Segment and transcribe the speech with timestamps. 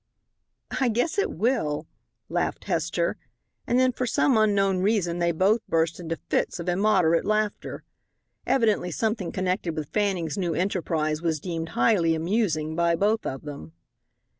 [0.79, 1.85] "I guess it will,"
[2.27, 3.17] laughed Hester,
[3.67, 7.83] and then, for some unknown reason, they both burst into fits of immoderate laughter.
[8.47, 13.73] Evidently something connected with Fanning's new enterprise was deemed highly amusing by both of them.